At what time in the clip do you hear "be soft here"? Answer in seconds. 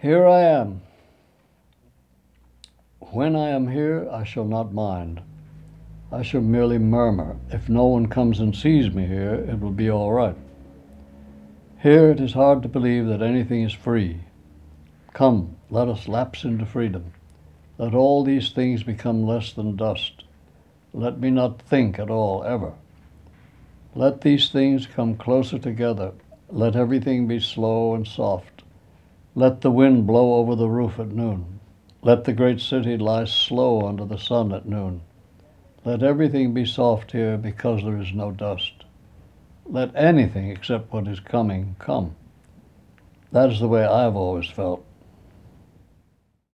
36.52-37.36